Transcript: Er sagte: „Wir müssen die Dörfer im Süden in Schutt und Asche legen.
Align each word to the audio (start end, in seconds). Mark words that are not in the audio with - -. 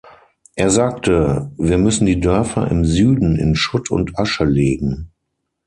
Er 0.55 0.71
sagte: 0.71 1.51
„Wir 1.59 1.77
müssen 1.77 2.07
die 2.07 2.19
Dörfer 2.19 2.71
im 2.71 2.85
Süden 2.85 3.35
in 3.35 3.53
Schutt 3.55 3.91
und 3.91 4.17
Asche 4.17 4.45
legen. 4.45 5.11